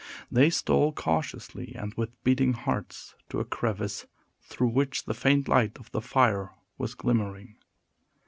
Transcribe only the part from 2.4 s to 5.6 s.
hearts, to a crevice, through which the faint